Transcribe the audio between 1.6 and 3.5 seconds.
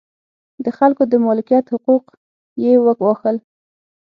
حقوق یې وګواښل.